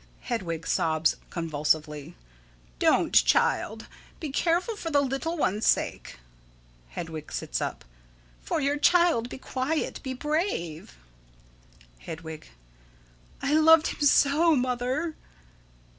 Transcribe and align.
[Hedwig 0.21 0.65
sobs 0.65 1.15
convulsively.] 1.29 2.15
Don't, 2.79 3.13
child. 3.23 3.85
Be 4.19 4.31
careful 4.31 4.75
for 4.75 4.89
the 4.89 4.99
little 4.99 5.37
one's 5.37 5.67
sake. 5.67 6.17
[Hedwig 6.89 7.31
sits 7.31 7.61
up.] 7.61 7.85
For 8.41 8.59
your 8.59 8.77
child 8.77 9.29
be 9.29 9.37
quiet, 9.37 9.99
be 10.01 10.15
brave. 10.15 10.97
Hedwig: 11.99 12.47
I 13.43 13.53
loved 13.53 13.85
him 13.85 14.01
so, 14.01 14.55
Mother! 14.55 15.13